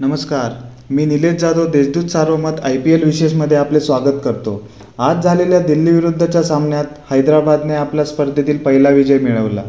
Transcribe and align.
नमस्कार. 0.00 0.50
मी 0.90 1.06
Nilesh 1.06 1.34
Jadhav 1.34 1.66
Deshdoot 1.66 2.04
Sarvamat 2.04 2.60
I 2.64 2.76
P 2.76 2.90
L 2.90 3.04
विशेषमध्ये 3.04 3.56
आपले 3.56 3.80
स्वागत 3.80 4.20
करतो. 4.24 4.68
आज 4.98 5.22
झालेल्या 5.22 5.58
दिल्ली 5.58 5.90
विरुद्धच्या 5.90 6.42
सामन्यात 6.42 6.84
हैदराबादने 7.10 7.74
आपल्या 7.74 8.04
स्पर्धेतील 8.04 8.58
पहिला 8.58 8.88
विजय 8.88 9.18
मिळवला. 9.18 9.62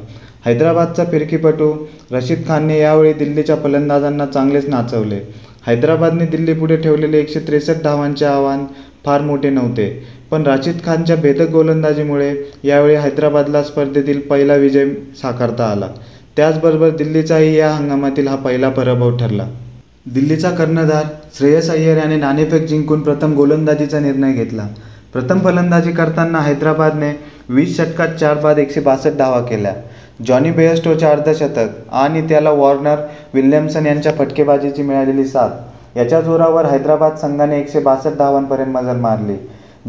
हैदराबादचा 0.46 1.04
फिरकीपटू 1.04 1.72
रशीद 2.12 2.48
खानने 2.48 2.80
यावेळी 2.80 3.14
दिल्लीच्या 3.14 3.56
फलंदाजांना 3.56 4.26
चांगलेच 4.26 4.70
नाचवले. 4.70 5.20
हैदराबादने 5.68 6.26
दिल्लीपुढे 6.26 6.78
ठेवलेले 6.78 7.20
एकशे 7.20 7.40
त्रेसष्ट 7.40 7.84
धावांचे 7.84 8.26
आव्हान 8.26 8.66
फार 9.06 9.22
मोठे 9.22 9.50
नव्हते. 9.50 10.04
पण 10.32 10.44
राशीद 10.44 10.78
खानच्या 10.86 11.16
भेदक 11.16 11.50
गोलंदाजीमुळे 11.50 12.36
यावेळी 12.64 12.96
हैदराबादला 12.96 13.64
स्पर्धेतील 13.64 14.20
पहिला 14.20 14.56
विजय 14.56 14.86
साकारता 15.22 15.66
आला. 15.66 15.88
त्याचबरोबर 16.38 16.90
दिल्लीचाही 16.90 17.58
या 17.58 17.72
हंगामातील 17.72 18.28
हा 18.28 18.36
पहिला 18.36 18.70
पराभव 18.70 19.18
ठरला. 19.18 19.48
दिल्लीचा 20.14 20.50
कर्णधार 20.52 21.04
श्रेयस 21.38 21.70
अय्यर 21.72 21.98
याने 21.98 22.16
नाणेफेक 22.18 22.66
जिंकून 22.68 23.02
प्रथम 23.04 23.34
गोलंदाजीचा 23.36 24.00
निर्णय 24.00 24.32
घेतला. 24.34 24.66
प्रथम 25.14 25.40
फलंदाजी 25.40 25.92
करताना 25.92 26.40
हैदराबादने 26.42 27.12
वीस 27.50 27.76
षटकात 27.78 28.16
चार 28.20 28.38
बाद 28.44 28.60
एकशे 28.60 28.82
बासष्ट 28.82 29.18
धावा 29.18 29.40
केल्या. 29.42 29.74
जॉनी 30.28 30.52
बेअस्टोचे 30.52 31.06
अर्धशतक 31.06 31.94
आणि 32.02 32.22
त्याला 32.30 32.52
वॉर्नर 32.52 33.06
विल्यमसन 33.34 33.86
यांच्या 33.86 34.14
फटकेबाजीची 34.18 34.84
मिळालेली 34.84 35.26
साथ. 35.26 35.98
याच्या 35.98 36.22
जोरावर 36.22 36.66
हैदराबाद 36.72 37.18
संघाने 37.18 37.60
एकशे 37.60 37.80
बासष्ट 37.80 38.18
धावांपर्यंत 38.18 38.74
मजल 38.74 39.00
मारली. 39.00 39.38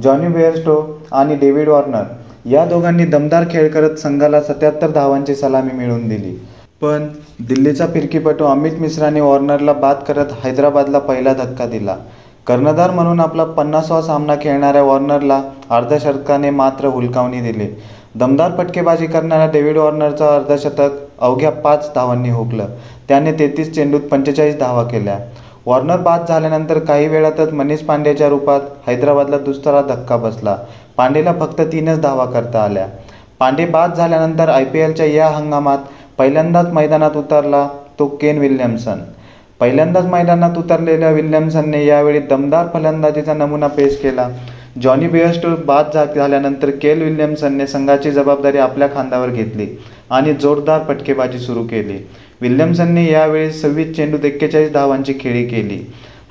जॉनी 0.03 0.29
बेअस्टो 0.35 0.81
आणि 1.13 1.35
डेव्हिड 1.37 1.69
वॉर्नर 1.69 2.49
या 2.51 2.65
दोघांनी 2.67 3.05
दमदार 3.07 3.45
खेळ 3.51 3.69
करत 3.73 3.99
संघाला 3.99 4.41
सत्याहत्तर 4.43 4.91
धावांची 4.91 5.35
सलामी 5.35 5.77
मिळवून 5.77 6.09
दिली. 6.09 6.39
पण 6.83 7.07
दिल्लीचा 7.49 7.87
फिरकीपटू 7.87 8.45
अमित 8.45 8.79
मिश्राने 8.81 9.21
वॉर्नरला 9.21 9.73
बाद 9.73 9.97
करत 10.09 10.29
हैदराबादला 10.45 10.99
पहिला 10.99 11.33
धक्का 11.35 11.67
दिला. 11.67 11.97
कर्णधार 12.47 12.91
म्हणून 12.91 13.21
आपला 13.21 13.45
पन्नासवा 13.45 14.01
सामना 14.03 14.35
खेळणाऱ्या 14.43 14.83
वॉर्नरला 14.83 15.41
अर्धशतकाने 15.71 16.51
मात्र 16.51 16.87
हुलकावणी 16.87 17.41
दिली. 17.41 17.67
दमदार 18.15 18.57
फटकेबाजी 18.59 19.07
करणाऱ्या 19.07 19.51
डेव्हिड 19.51 19.79
वॉर्नरचं 19.79 20.27
अर्धशतक 20.27 20.97
अवघ्या 21.19 21.51
पाच 21.51 21.91
धावांनी 21.95 22.31
हुकलं. 22.31 22.67
त्याने 23.09 23.33
तेहतीस 23.33 23.75
चेंडूत 23.75 24.09
पंचेचाळीस 24.11 24.59
धावा 24.59 24.83
केल्या. 24.83 25.19
वॉर्नर 25.67 25.97
बाद 25.97 26.27
झाल्यानंतर 26.29 26.79
काही 26.79 27.09
वेळातच 27.09 27.53
मनीष 27.53 27.81
पांडेच्या 27.81 28.29
रूपात 28.29 28.61
हैदराबादला 28.87 29.39
दुसरा 29.39 29.83
धक्का 29.83 30.17
बसला. 30.17 30.57
पांडेला 30.97 31.33
फक्त 31.41 31.61
तीनच 31.61 32.01
धावा 32.01 32.25
करता 32.25 32.65
आल्या. 32.65 32.87
पांडे 33.39 33.65
बाद 33.65 33.95
झाल्यानंतर 33.95 34.49
आय 34.49 34.65
पी 34.65 34.79
एलच्या 34.79 35.07
या 35.07 35.29
हंगामात 35.29 35.79
पहिल्यांदाच 36.21 36.67
मैदानात 36.73 37.17
उतरला 37.17 37.67
तो 37.99 38.07
केन 38.21 38.39
विल्यमसन. 38.39 38.99
पहिल्यांदाच 39.61 40.07
मैदानात 40.07 40.57
उतरलेल्या 40.59 41.11
विल्यमसनने 41.11 41.85
यावेळी 41.85 42.19
दमदार 42.31 42.67
फलंदाजीचा 42.75 43.35
नमुना 43.35 43.67
पेश 43.67 43.97
केला. 44.03 44.29
जॉनी 44.83 45.09
बेअस्ट 45.09 45.47
बाद 45.67 45.97
झाल्यानंतर 46.15 46.71
केल 46.83 47.03
विल्यमसनने 47.03 47.67
संघाची 47.67 48.11
जबाबदारी 48.11 48.59
आपल्या 48.59 48.89
खांद्यावर 48.95 49.31
घेतली 49.31 49.67
आणि 50.11 50.33
जोरदार 50.33 50.83
फटकेबाजी 50.89 51.39
सुरू 51.39 51.63
केली. 51.67 51.99
विल्यमसनने 52.41 53.11
यावेळी 53.11 53.51
सव्वीस 53.53 53.97
चेंडूत 53.97 54.25
एक्केचाळीस 54.25 54.73
धावांची 54.73 55.15
खेळी 55.21 55.45
केली. 55.45 55.81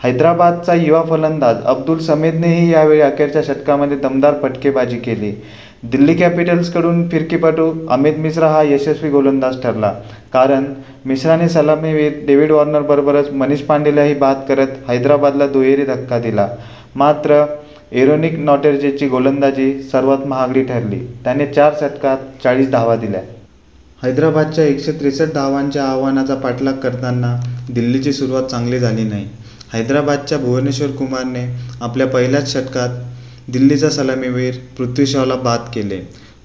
हैदराबादचा 0.04 0.74
युवा 0.74 1.02
फलंदाज 1.04 1.64
अब्दुल 1.66 1.98
समेदनेही 2.00 2.72
यावेळी 2.72 3.02
अखेरच्या 3.02 3.42
षटकामध्ये 3.44 3.98
दमदार 3.98 4.34
फटकेबाजी 4.44 4.98
केली. 4.98 5.34
दिल्ली 5.84 6.14
कॅपिटल्सकडून 6.14 7.08
फिरकीपटू 7.10 7.72
अमित 7.90 8.18
मिश्रा 8.20 8.48
हा 8.48 8.62
यशस्वी 8.64 9.10
गोलंदाज 9.10 9.62
ठरला. 9.64 9.92
कारण 10.34 10.66
मिश्राने 11.06 11.48
सलामीवीर 11.50 12.14
डेव्हिड 12.26 12.52
वॉर्नरबरोबरच 12.52 13.30
मनीष 13.32 13.62
पांडेलाही 13.62 14.14
बाद 14.14 14.42
करत 14.48 14.90
हैदराबादला 14.90 15.48
दुहेरी 15.48 15.86
धक्का 15.86 16.20
दिला. 16.20 16.48
मात्र 16.96 17.44
एरोनिक 17.92 18.38
नॉटेर्जेची 18.40 19.08
गोलंदाजी 19.08 19.72
सर्वात 19.84 20.26
महागडी 20.28 20.64
ठरली. 20.64 21.00
त्याने 21.24 21.46
चार 21.46 21.74
षटकात 21.82 22.18
चाळीस 22.44 22.70
धावा 22.72 22.96
दिल्या. 22.96 23.22
हैदराबादच्या 24.04 24.66
एकशे 24.66 24.92
त्रेसष्ट 24.92 25.34
धावांच्या 25.34 25.84
आव्हानाचा 25.84 26.36
पाठलाग 26.36 26.74
करताना 26.74 27.36
दिल्लीची 27.70 28.14
सुरुवात 28.14 28.44
चांगली 28.44 28.80
झाली 28.80 29.04
नाही. 29.04 29.26
हैदराबादच्या 29.74 30.38
भुवनेश्वर 30.38 30.92
कुमारने 30.92 31.46
आपल्या 31.82 32.08
पहिल्याच 32.08 32.52
षटकात 32.54 32.90
दिल्लीचा 33.52 33.90
सलामीवीर 33.90 34.56
पृथ्वी 34.78 35.06
शॉला 35.06 35.36
बाद 35.44 35.70
केले. 35.74 35.98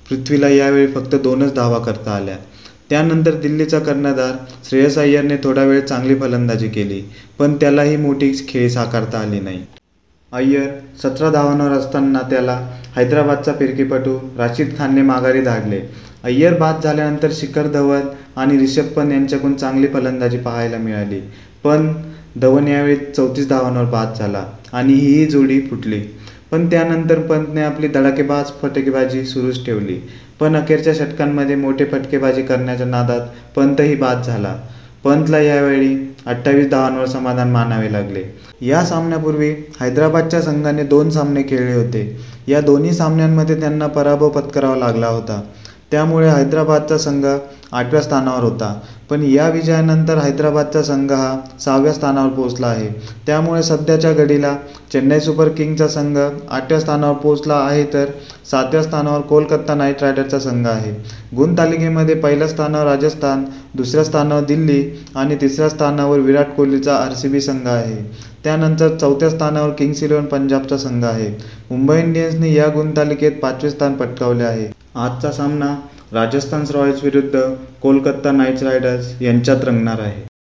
पृथ्वीला 0.09 0.49
यावेळी 0.49 0.87
फक्त 0.87 1.15
दोनच 1.23 1.55
धावा 1.55 1.79
करता 1.79 2.11
आल्या. 2.11 2.37
त्यानंतर 2.91 3.35
दिल्लीचा 3.41 3.79
कर्णधार 3.79 4.33
श्रेयस 4.69 4.99
अय्यरने 4.99 5.37
थोडा 5.45 5.63
वेळ 5.65 5.81
चांगली 5.81 6.15
फलंदाजी 6.21 6.69
केली 6.69 7.01
पण 7.39 7.55
त्यालाही 7.61 7.97
मोठी 7.97 8.33
खेळी 8.49 8.71
साकारता 8.71 9.19
आली 9.19 9.41
नाही. 9.41 9.61
अय्यर 10.33 10.71
सतरा 11.03 11.31
धावांवर 11.31 11.73
असताना 11.73 12.21
त्याला 12.31 12.59
हैदराबादचा 12.97 13.53
फिरकीपटू 13.59 14.19
राशीद 14.39 14.77
खानने 14.79 15.03
माघारी 15.03 15.41
धाडले. 15.41 15.81
अय्यर 16.25 16.59
बाद 16.59 16.83
झाल्यानंतर 16.85 17.33
शिखर 17.35 17.67
धवन 17.73 18.09
आणि 18.37 18.59
रिषभ 18.59 18.93
पंत 18.97 19.13
यांच्याकडून 19.13 19.55
चांगली 19.55 19.87
फलंदाजी 19.87 20.39
पाहायला 20.39 20.79
मिळाली 20.79 21.21
पण 21.65 21.93
धवन 22.41 22.69
यावेळी 22.69 22.97
चौतीस 23.07 23.49
धावांवर 23.49 23.85
बाद 23.91 24.15
झाला 24.19 24.45
आणि 24.73 24.93
ही 24.93 25.27
जोडी 25.27 25.61
फुटली. 25.61 26.01
पण 26.55 26.67
त्यानंतर 26.71 27.19
पंतने 27.19 27.63
आपली 27.63 27.89
धडाकेबाज 27.89 28.51
फटकेबाजी 28.63 29.25
सुरूच 29.25 29.67
ठेवली. 29.67 29.95
पण 30.41 30.57
अखेरच्या 30.57 30.95
षटकांमध्ये 30.95 31.57
मोठे 31.57 31.85
फटकेबाजी 31.85 32.43
करण्याच्या 32.43 32.87
नादात 32.87 33.21
पंतही 33.57 33.95
बाद 33.95 34.23
झाला. 34.23 34.55
पंतला 35.05 35.39
यावेळी 35.39 35.97
अठ्ठावीस 36.27 36.71
धावांवर 36.71 37.07
समाधान 37.07 37.51
मानावे 37.51 37.93
लागले. 37.93 38.23
या 38.61 38.85
सामन्यापूर्वी 38.85 39.51
हैदराबादच्या 39.81 40.41
संघाने 40.41 40.83
दोन 40.83 41.11
सामने 41.11 41.43
खेळले 41.43 41.75
होते. 41.75 42.21
या 42.49 42.61
दोन्ही 42.61 42.93
सामन्यांमध्ये 42.93 43.61
त्यांना 43.61 43.87
पराभव 43.87 44.29
पत्करावा 44.29 44.77
लागला 44.77 45.07
होता. 45.07 45.43
त्यामुळे 45.95 46.29
हैदराबादचा 46.29 46.97
संघ 46.99 47.25
आठव्या 47.73 48.01
स्थानावर 48.03 48.43
होता. 48.43 48.73
पण 49.11 49.23
या 49.23 49.49
विजयानंतर 49.49 50.19
हैदराबादचा 50.19 50.83
संघ 50.83 51.13
हा 51.13 51.37
सहाव्या 51.61 51.93
स्थानावर 51.93 52.31
पोहोचला 52.31 52.67
आहे. 52.67 52.89
त्यामुळे 53.27 53.63
सध्याच्या 53.63 54.13
घडीला 54.13 54.55
चेन्नई 54.93 55.21
सुपर 55.21 55.49
किंगचा 55.49 55.89
संघ 55.89 56.19
आठव्या 56.19 56.81
स्थानावर 56.81 57.15
पोहोचला 57.15 57.55
आहे 57.55 57.85
तर 57.85 58.11
सातव्या 58.51 58.83
स्थानावर 58.83 59.21
कोलकाता 59.21 59.75
नाईट 59.75 60.03
रायडरचा 60.03 60.39
संघ 60.39 60.67
आहे. 60.67 60.93
गुण 61.37 61.59
तालिकेमध्ये 61.59 62.15
पहिल्या 62.15 62.49
स्थानावर 62.49 62.87
राजस्थान 62.87 63.45
दुसऱ्या 63.75 64.05
स्थानावर 64.05 64.45
दिल्ली 64.45 64.83
आणि 65.15 65.37
तिसऱ्या 65.41 65.69
स्थानावर 65.69 66.19
विराट 66.19 66.55
कोहलीचा 66.57 66.97
आर 66.97 67.13
सी 67.13 67.29
बी 67.29 67.41
संघ 67.41 67.67
आहे. 67.69 68.03
त्यानंतर 68.45 68.97
चौथ्या 68.97 69.31
स्थानावर 69.31 69.71
किंग्स 69.71 70.03
इलेव्हन 70.03 70.27
पंजाबचा 70.27 70.77
संघ 70.79 71.05
आहे. 71.05 71.35
मुंबई 71.71 72.01
इंडियन्सने 72.01 72.55
या 72.55 72.69
गुणतालिकेत 72.69 73.33
पाचवे 73.33 73.71
स्थान 73.71 73.95
पटकावले 73.95 74.45
आहे. 74.45 74.84
आजचा 74.97 75.31
सामना 75.31 75.75
राजस्थान 76.13 76.65
रॉयल्स 76.71 77.03
विरुद्ध 77.05 77.41
कोलकाता 77.83 78.33
नाईट 78.33 78.63
रायडर्स 78.63 79.23
यांच्यात 79.23 79.65
रंगणार 79.65 80.01
आहे. 80.01 80.34